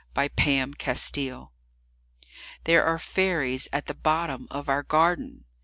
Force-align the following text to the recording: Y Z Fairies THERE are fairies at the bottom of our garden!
Y 0.15 0.25
Z 0.25 0.31
Fairies 0.41 1.11
THERE 2.63 2.83
are 2.83 2.97
fairies 2.97 3.67
at 3.71 3.85
the 3.85 3.93
bottom 3.93 4.47
of 4.49 4.67
our 4.67 4.81
garden! 4.81 5.45